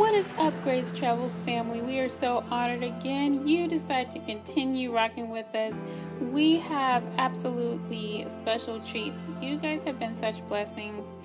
[0.00, 1.82] What is up, Grace Travels family?
[1.82, 3.46] We are so honored again.
[3.46, 5.84] You decide to continue rocking with us.
[6.22, 9.30] We have absolutely special treats.
[9.42, 11.18] You guys have been such blessings,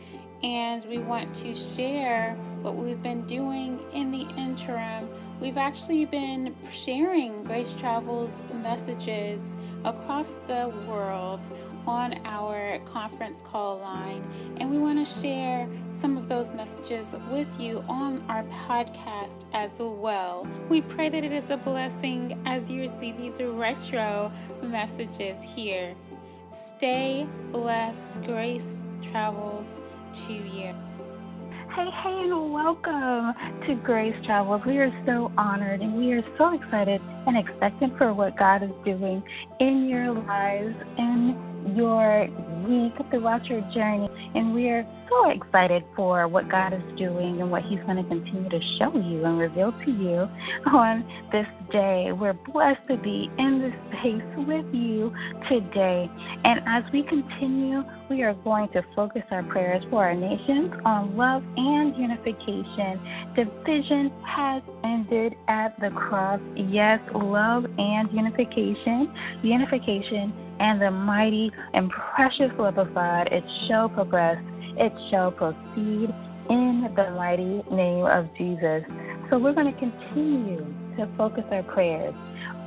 [0.43, 2.33] and we want to share
[2.63, 5.07] what we've been doing in the interim.
[5.39, 9.55] We've actually been sharing Grace Travels messages
[9.85, 11.39] across the world
[11.87, 15.65] on our conference call line, and we want to share
[16.05, 20.45] some of those messages with you on our podcast as well.
[20.69, 25.95] We pray that it is a blessing as you receive these retro messages here.
[26.51, 28.21] Stay blessed.
[28.21, 29.81] Grace travels
[30.27, 30.75] to you.
[31.71, 33.33] Hey, hey, and welcome
[33.65, 34.63] to Grace Travels.
[34.63, 38.69] We are so honored and we are so excited and expectant for what God is
[38.85, 39.23] doing
[39.57, 41.35] in your lives and
[41.75, 42.29] your
[42.67, 44.07] week throughout your journey.
[44.33, 48.03] And we are so excited for what God is doing and what He's going to
[48.03, 50.27] continue to show you and reveal to you
[50.65, 52.11] on this day.
[52.11, 55.13] We're blessed to be in this space with you
[55.47, 56.09] today.
[56.43, 61.15] And as we continue, we are going to focus our prayers for our nations on
[61.17, 62.99] love and unification.
[63.35, 66.39] Division has ended at the cross.
[66.55, 69.13] Yes, love and unification.
[69.41, 74.37] Unification and the mighty and precious love of God, it shall progress,
[74.77, 76.13] it shall proceed
[76.49, 78.83] in the mighty name of Jesus.
[79.29, 80.65] So we're going to continue
[80.97, 82.13] to focus our prayers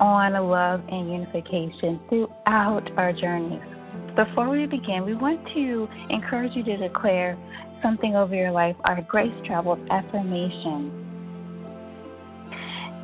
[0.00, 3.77] on love and unification throughout our journeys.
[4.18, 7.38] Before we begin, we want to encourage you to declare
[7.80, 10.90] something over your life, our Grace Travels affirmation.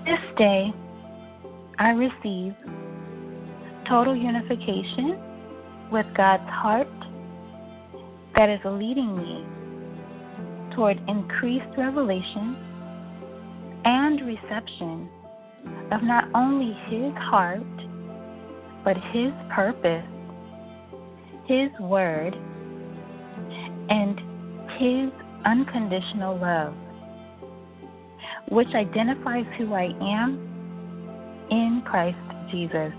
[0.05, 0.75] This day,
[1.79, 2.57] I receive
[3.89, 5.17] total unification
[5.93, 6.89] with God's heart
[8.35, 9.47] that is leading me
[10.75, 12.57] toward increased revelation
[13.85, 15.09] and reception
[15.93, 17.63] of not only His heart,
[18.83, 20.05] but His purpose,
[21.45, 22.37] His word,
[23.89, 24.21] and
[24.79, 25.11] His
[25.45, 26.75] unconditional love,
[28.49, 32.19] which identifies who I am in Christ
[32.51, 32.93] Jesus.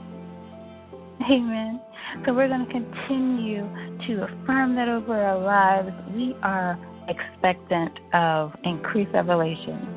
[1.29, 1.81] Amen.
[2.25, 3.67] So we're going to continue
[4.07, 5.91] to affirm that over our lives.
[6.13, 6.77] We are
[7.07, 9.87] expectant of increased revelations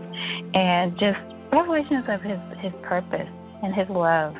[0.54, 1.18] and just
[1.52, 3.28] revelations of his, his purpose
[3.62, 4.34] and his love.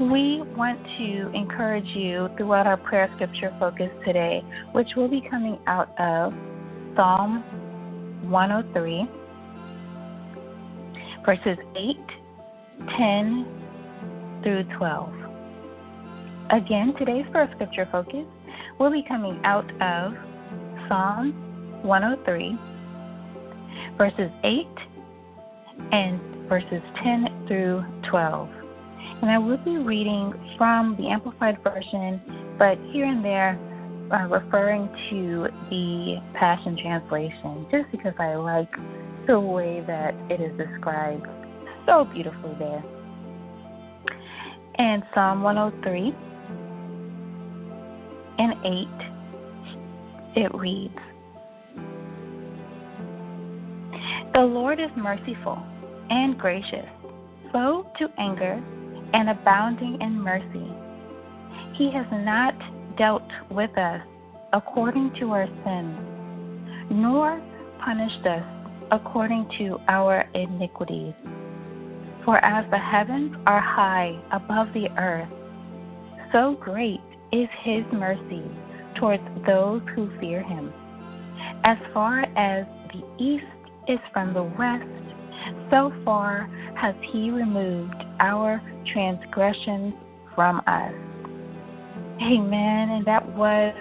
[0.00, 5.58] We want to encourage you throughout our prayer scripture focus today, which will be coming
[5.66, 6.32] out of
[6.96, 7.42] Psalm
[8.30, 9.08] 103,
[11.24, 11.96] verses 8,
[12.96, 15.12] 10 through 12.
[16.50, 18.26] Again, today's first scripture focus
[18.78, 20.14] will be coming out of
[20.88, 21.32] Psalm
[21.82, 22.58] 103,
[23.96, 24.66] verses 8
[25.92, 28.61] and verses 10 through 12.
[29.20, 32.20] And I will be reading from the Amplified Version,
[32.58, 33.58] but here and there
[34.10, 38.74] uh, referring to the Passion Translation, just because I like
[39.26, 41.26] the way that it is described
[41.86, 42.84] so beautifully there.
[44.76, 46.14] And Psalm 103
[48.38, 48.88] and 8,
[50.44, 50.98] it reads
[54.34, 55.62] The Lord is merciful
[56.10, 56.86] and gracious,
[57.50, 58.62] slow to anger,
[59.12, 60.72] and abounding in mercy.
[61.72, 62.54] He has not
[62.96, 64.02] dealt with us
[64.52, 65.98] according to our sins,
[66.90, 67.40] nor
[67.78, 68.44] punished us
[68.90, 71.14] according to our iniquities.
[72.24, 75.28] For as the heavens are high above the earth,
[76.30, 77.00] so great
[77.32, 78.44] is his mercy
[78.94, 80.72] towards those who fear him.
[81.64, 83.44] As far as the east
[83.88, 84.84] is from the west,
[85.70, 89.94] so far has he removed our transgressions
[90.34, 90.92] from us.
[92.20, 92.90] Amen.
[92.90, 93.74] And that was,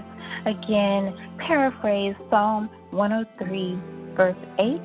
[0.45, 3.79] again, paraphrase Psalm 103,
[4.16, 4.81] verse 8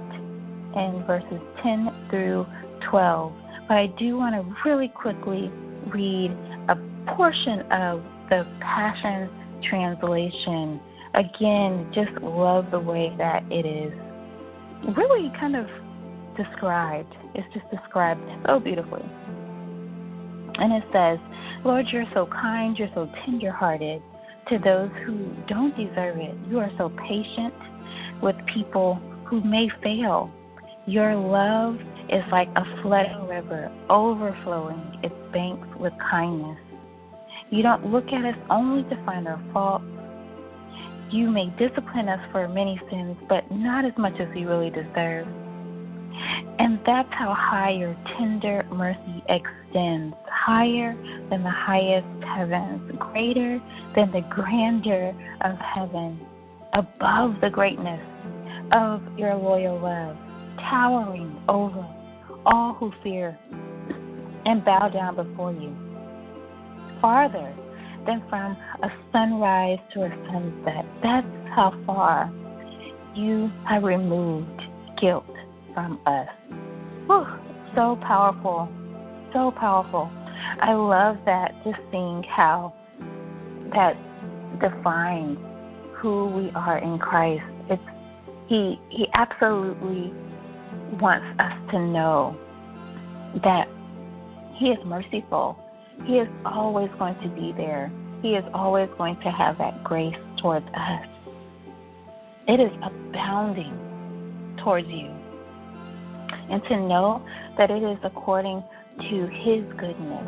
[0.77, 2.47] and verses 10 through
[2.91, 3.33] 12.
[3.69, 5.51] But I do want to really quickly
[5.89, 6.33] read
[6.69, 6.77] a
[7.07, 9.31] portion of the Passion
[9.63, 10.81] Translation.
[11.15, 13.93] Again, just love the way that it is
[14.97, 15.67] really kind of
[16.37, 17.17] described.
[17.35, 19.05] It's just described so beautifully.
[20.59, 21.19] And it says,
[21.65, 24.03] Lord, you're so kind, you're so tenderhearted
[24.49, 26.35] to those who don't deserve it.
[26.49, 27.55] You are so patient
[28.23, 30.31] with people who may fail.
[30.87, 36.59] Your love is like a flooding river, overflowing its banks with kindness.
[37.51, 39.85] You don't look at us only to find our faults.
[41.11, 45.27] You may discipline us for many sins, but not as much as we really deserve.
[46.59, 50.15] And that's how high your tender mercy extends,
[50.47, 50.97] higher
[51.29, 53.61] than the highest heavens, greater
[53.97, 56.25] than the grandeur of heaven,
[56.73, 58.01] above the greatness
[58.71, 60.17] of your loyal love,
[60.61, 61.85] towering over
[62.47, 63.37] all who fear
[64.45, 65.77] and bow down before you.
[67.01, 67.53] Farther
[68.07, 71.27] than from a sunrise to a sunset, that's
[71.57, 72.31] how far
[73.17, 74.63] you have removed
[74.97, 75.27] guilt
[75.75, 76.29] from us.
[77.07, 77.27] Whew,
[77.75, 78.69] so powerful,
[79.33, 80.09] so powerful.
[80.61, 82.73] I love that, just seeing how
[83.75, 83.97] that
[84.61, 85.39] defines
[85.95, 87.45] who we are in Christ.
[87.69, 87.83] It's
[88.47, 90.13] he he absolutely
[91.01, 92.37] wants us to know
[93.43, 93.69] that
[94.55, 95.59] he is merciful.
[96.05, 97.91] He is always going to be there.
[98.23, 101.07] He is always going to have that grace towards us.
[102.47, 105.11] It is abounding towards you.
[106.49, 107.25] And to know
[107.59, 108.63] that it is according
[109.01, 110.27] to His goodness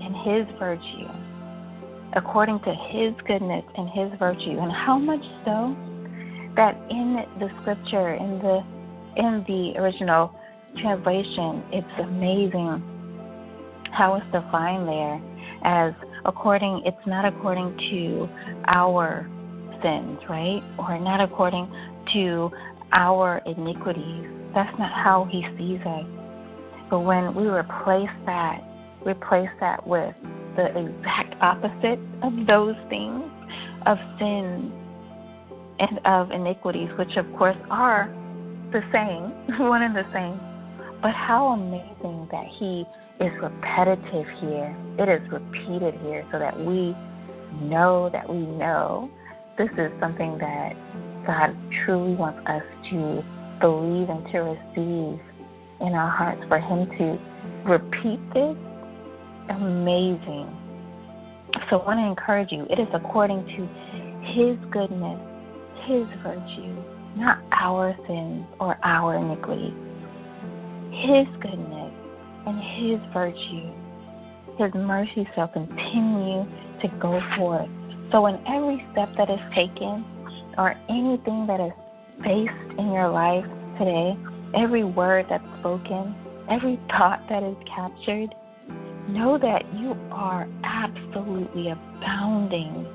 [0.00, 1.08] and His virtue.
[2.14, 4.58] According to His goodness and His virtue.
[4.58, 5.76] And how much so
[6.56, 8.64] that in the scripture, in the
[9.16, 10.34] in the original
[10.76, 12.82] translation, it's amazing
[13.92, 15.20] how it's defined there
[15.62, 15.94] as
[16.24, 18.28] according it's not according to
[18.66, 19.28] our
[19.82, 20.62] sins, right?
[20.78, 21.70] Or not according
[22.12, 22.50] to
[22.92, 24.26] our iniquities.
[24.54, 26.06] That's not how he sees us.
[26.94, 28.62] But when we replace that,
[29.04, 30.14] replace that with
[30.54, 33.24] the exact opposite of those things,
[33.84, 34.72] of sins
[35.80, 38.14] and of iniquities, which of course are
[38.70, 40.38] the same, one and the same.
[41.02, 42.86] But how amazing that he
[43.18, 44.72] is repetitive here.
[44.96, 46.94] It is repeated here so that we
[47.60, 49.10] know that we know
[49.58, 50.76] this is something that
[51.26, 53.24] God truly wants us to
[53.58, 55.20] believe and to receive
[55.86, 56.42] in our hearts.
[56.48, 57.18] For Him to
[57.68, 58.56] repeat this,
[59.48, 60.48] amazing.
[61.70, 62.66] So I want to encourage you.
[62.70, 63.66] It is according to
[64.22, 65.20] His goodness,
[65.82, 66.74] His virtue,
[67.16, 69.74] not our sins or our iniquities.
[70.90, 71.92] His goodness
[72.46, 73.70] and His virtue.
[74.58, 76.46] His mercy shall continue
[76.80, 77.68] to go forth.
[78.12, 80.04] So, in every step that is taken,
[80.58, 81.72] or anything that is
[82.22, 83.44] faced in your life
[83.78, 84.16] today,
[84.54, 86.14] every word that's spoken,
[86.48, 88.34] every thought that is captured,
[89.08, 92.86] know that you are absolutely abounding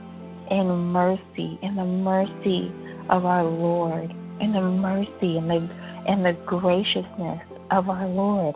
[0.50, 2.72] in mercy, in the mercy
[3.10, 5.70] of our Lord, in the mercy and the
[6.08, 7.42] and the graciousness
[7.72, 8.56] of our Lord.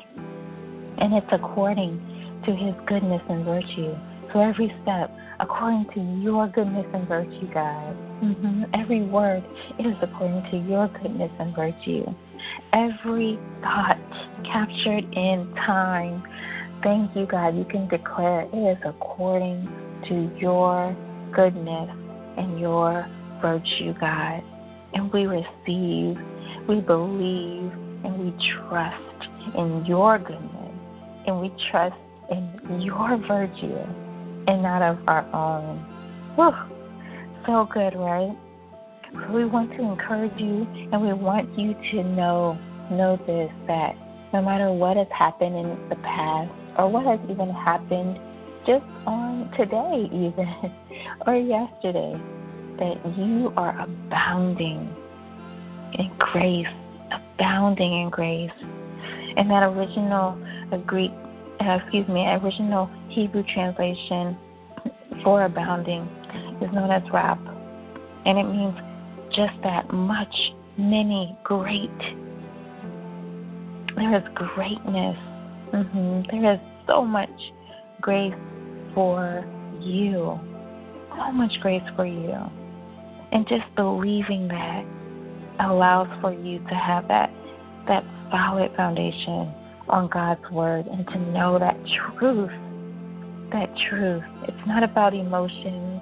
[0.97, 3.95] And it's according to his goodness and virtue.
[4.31, 5.11] So every step,
[5.43, 7.95] according to your goodness and virtue, God.
[8.23, 8.63] Mm-hmm.
[8.73, 9.43] Every word
[9.77, 12.05] is according to your goodness and virtue.
[12.71, 13.99] Every thought
[14.45, 16.23] captured in time,
[16.81, 17.57] thank you, God.
[17.57, 19.67] You can declare it is according
[20.07, 20.95] to your
[21.33, 21.89] goodness
[22.37, 23.05] and your
[23.41, 24.41] virtue, God.
[24.93, 26.17] And we receive,
[26.69, 27.69] we believe,
[28.05, 30.71] and we trust in your goodness,
[31.27, 31.95] and we trust
[32.31, 33.75] in your virtue
[34.47, 35.79] and not of our own.
[36.35, 36.53] Whew.
[37.45, 38.35] So good, right?
[39.31, 42.57] we want to encourage you and we want you to know
[42.89, 43.95] know this that
[44.33, 48.19] no matter what has happened in the past or what has even happened
[48.65, 50.47] just on today even
[51.27, 52.19] or yesterday
[52.79, 54.93] that you are abounding
[55.93, 56.67] in grace
[57.11, 58.51] abounding in grace
[59.37, 60.37] and that original
[60.71, 61.11] uh, greek
[61.59, 64.37] uh, excuse me original hebrew translation
[65.23, 66.03] for abounding
[66.61, 67.39] is known as rap
[68.25, 68.79] and it means
[69.31, 71.89] just that much, many, great.
[73.95, 75.17] There is greatness.
[75.73, 76.21] Mm-hmm.
[76.31, 77.29] There is so much
[78.01, 78.33] grace
[78.93, 79.45] for
[79.79, 80.39] you.
[81.17, 82.35] So much grace for you.
[83.31, 84.85] And just believing that
[85.59, 87.31] allows for you to have that
[87.87, 89.53] that solid foundation
[89.87, 92.51] on God's word and to know that truth.
[93.51, 94.23] That truth.
[94.47, 96.01] It's not about emotions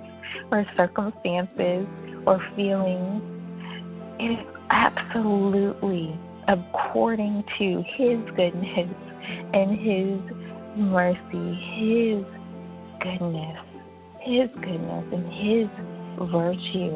[0.51, 1.87] or circumstances
[2.25, 3.21] or feelings.
[4.19, 8.89] It is absolutely according to His goodness
[9.53, 10.19] and His
[10.75, 12.23] mercy, His
[13.01, 13.59] goodness,
[14.19, 15.67] His goodness, and His
[16.31, 16.95] virtue.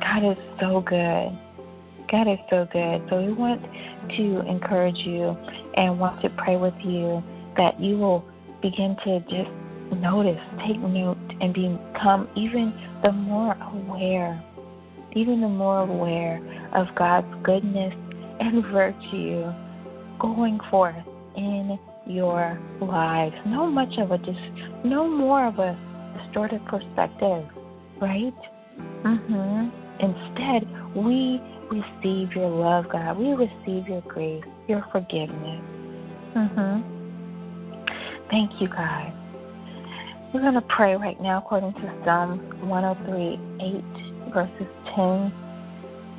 [0.00, 1.45] God is so good.
[2.10, 3.02] God is so good.
[3.08, 3.62] So we want
[4.16, 5.36] to encourage you
[5.74, 7.22] and want to pray with you
[7.56, 8.24] that you will
[8.62, 9.50] begin to just
[10.00, 12.72] notice, take note, and become even
[13.02, 14.42] the more aware,
[15.12, 16.40] even the more aware
[16.72, 17.94] of God's goodness
[18.40, 19.52] and virtue
[20.18, 20.96] going forth
[21.36, 23.34] in your lives.
[23.46, 24.36] No much of a dis-
[24.84, 25.76] no more of a
[26.18, 27.44] distorted perspective,
[28.00, 28.34] right?
[29.02, 29.70] Mhm.
[29.98, 33.18] Instead, we receive your love, God.
[33.18, 35.62] We receive your grace, your forgiveness.
[36.34, 36.80] Mm-hmm.
[38.30, 39.12] Thank you, God.
[40.32, 42.38] We're going to pray right now according to Psalm
[42.68, 45.32] 103, 8, verses 10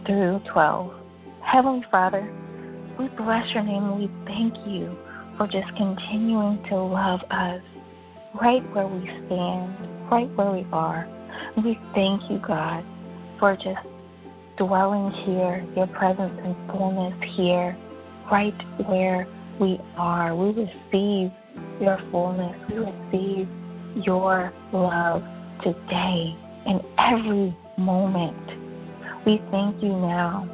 [0.06, 0.94] through 12.
[1.42, 2.32] Heavenly Father,
[3.00, 4.96] we bless your name and we thank you
[5.38, 7.62] for just continuing to love us
[8.42, 11.08] right where we stand, right where we are.
[11.64, 12.84] We thank you, God,
[13.40, 13.86] for just
[14.58, 17.78] dwelling here, your presence and fullness here,
[18.32, 18.54] right
[18.88, 19.28] where
[19.60, 20.36] we are.
[20.36, 21.32] We receive
[21.80, 22.56] your fullness.
[22.70, 23.48] We receive
[23.96, 25.24] your love
[25.64, 26.36] today
[26.66, 28.36] in every moment.
[29.26, 30.50] We thank you now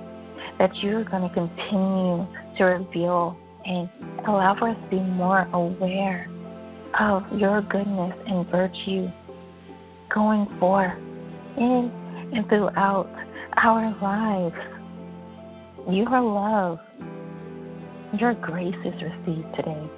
[0.60, 3.89] that you're going to continue to reveal and
[4.27, 6.29] allow us to be more aware
[7.00, 9.10] of your goodness and virtue
[10.13, 10.93] going forth
[11.57, 11.91] in
[12.33, 13.10] and throughout
[13.57, 14.55] our lives.
[15.89, 16.79] Your love,
[18.17, 19.89] your grace is received today.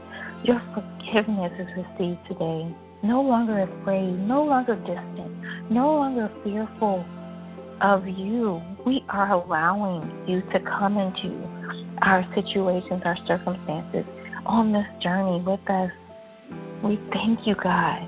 [0.43, 2.75] Your forgiveness is received today.
[3.03, 7.05] No longer afraid, no longer distant, no longer fearful
[7.81, 8.61] of you.
[8.85, 11.33] We are allowing you to come into
[12.01, 14.05] our situations, our circumstances
[14.45, 15.91] on this journey with us.
[16.83, 18.07] We thank you, God.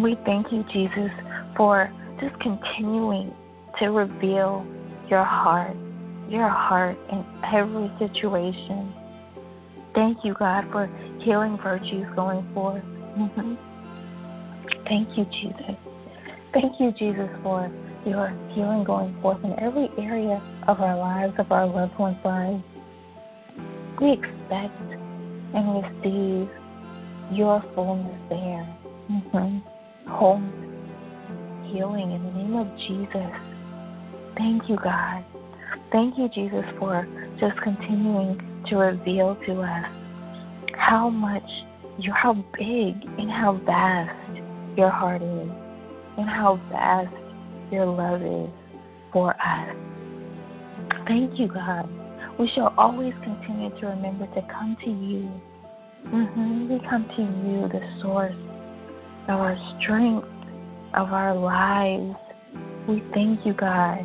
[0.00, 1.10] We thank you, Jesus,
[1.56, 3.34] for just continuing
[3.78, 4.66] to reveal
[5.08, 5.76] your heart,
[6.28, 8.92] your heart in every situation.
[9.94, 10.86] Thank you, God, for
[11.18, 12.82] healing virtues going forth.
[13.16, 13.54] Mm-hmm.
[14.86, 15.76] Thank you, Jesus.
[16.52, 17.70] Thank you, Jesus, for
[18.06, 22.62] your healing going forth in every area of our lives, of our loved ones' lives.
[24.00, 24.80] We expect
[25.54, 26.48] and receive
[27.30, 28.68] your fullness there.
[29.10, 29.58] Mm-hmm.
[30.10, 33.53] Wholeness, healing in the name of Jesus.
[34.36, 35.24] Thank you, God.
[35.92, 37.06] Thank you, Jesus, for
[37.38, 39.86] just continuing to reveal to us
[40.76, 41.48] how much,
[42.12, 44.40] how big and how vast
[44.76, 45.48] your heart is,
[46.18, 47.14] and how vast
[47.70, 48.50] your love is
[49.12, 49.76] for us.
[51.06, 51.88] Thank you, God.
[52.38, 55.30] We shall always continue to remember to come to you.
[56.08, 56.72] Mm-hmm.
[56.72, 58.34] We come to you, the source
[59.28, 60.26] of our strength,
[60.94, 62.16] of our lives.
[62.88, 64.04] We thank you, God,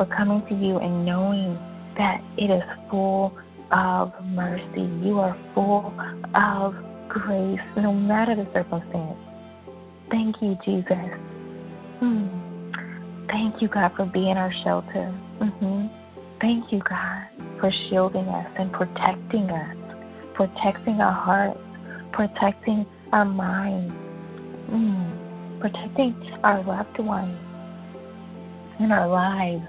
[0.00, 1.58] for coming to you and knowing
[1.98, 3.38] that it is full
[3.70, 4.88] of mercy.
[5.02, 5.92] You are full
[6.34, 6.74] of
[7.06, 9.18] grace, no matter the circumstance.
[10.10, 10.96] Thank you, Jesus.
[12.00, 13.28] Mm.
[13.28, 15.14] Thank you, God, for being our shelter.
[15.38, 15.88] Mm-hmm.
[16.40, 17.26] Thank you, God,
[17.60, 19.76] for shielding us and protecting us,
[20.32, 21.60] protecting our hearts,
[22.14, 23.92] protecting our minds,
[24.70, 25.60] mm.
[25.60, 27.38] protecting our loved ones
[28.78, 29.66] in our lives.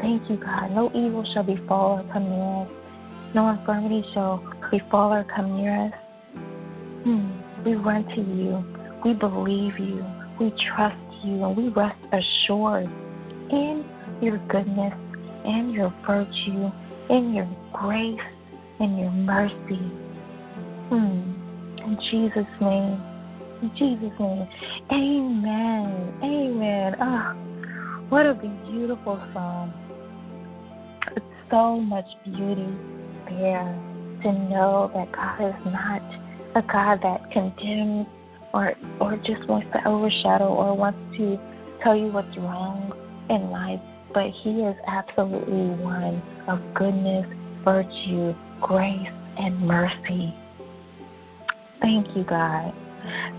[0.00, 0.70] Thank you, God.
[0.70, 2.68] No evil shall befall or come near us.
[3.34, 5.92] No infirmity shall befall or come near us.
[7.06, 7.64] Mm.
[7.64, 8.64] We run to you.
[9.04, 10.04] We believe you.
[10.38, 12.88] We trust you and we rest assured
[13.50, 13.84] in
[14.20, 14.94] your goodness
[15.44, 16.70] and your virtue,
[17.10, 18.20] in your grace
[18.80, 19.90] and your mercy.
[20.88, 21.34] Hmm.
[21.84, 23.02] In Jesus' name.
[23.62, 24.48] In Jesus' name.
[24.92, 26.14] Amen.
[26.22, 26.96] Amen.
[27.00, 27.36] Oh,
[28.08, 29.72] what a beautiful song.
[31.50, 32.68] So much beauty
[33.28, 33.74] there
[34.22, 36.02] to know that God is not
[36.54, 38.06] a God that condemns
[38.52, 41.38] or or just wants to overshadow or wants to
[41.82, 42.92] tell you what's wrong
[43.30, 43.80] in life,
[44.12, 47.26] but he is absolutely one of goodness,
[47.64, 50.34] virtue, grace, and mercy.
[51.80, 52.74] Thank you, God.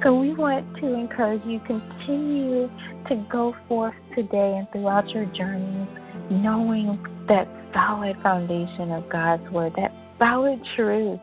[0.03, 2.69] So we want to encourage you continue
[3.07, 5.87] to go forth today and throughout your journey,
[6.29, 6.97] knowing
[7.27, 11.19] that solid foundation of God's word, that solid truth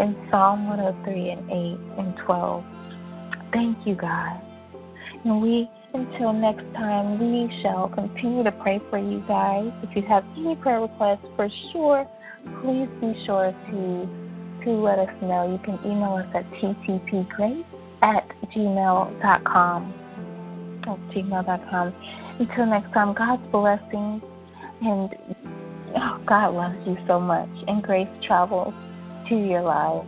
[0.00, 2.64] in Psalm 103 and 8 and 12
[3.54, 4.40] Thank you, God.
[5.24, 9.70] And we, until next time, we shall continue to pray for you guys.
[9.84, 12.04] If you have any prayer requests, for sure,
[12.60, 14.08] please be sure to
[14.64, 15.50] to let us know.
[15.50, 17.64] You can email us at ttpgrace
[18.02, 19.94] at gmail.com.
[20.86, 21.94] At gmail.com.
[22.38, 24.22] Until next time, God's blessings
[24.82, 25.16] and
[25.96, 27.48] oh, God loves you so much.
[27.68, 28.74] And grace travels
[29.28, 30.06] to your lives.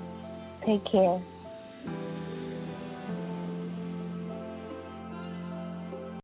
[0.65, 1.23] Take care.